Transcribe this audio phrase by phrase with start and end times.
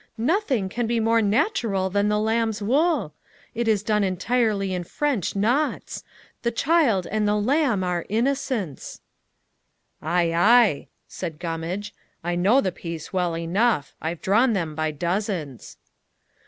[0.17, 3.13] Nothing can be more natural than the lamb's wool.
[3.53, 6.03] It is done entirely in French knots.
[6.41, 8.99] The child and the lamb are Innocence."
[10.01, 11.91] "Ay, ay," said Gummage,
[12.23, 15.77] "I know the piece well enough I've drawn them by dozens."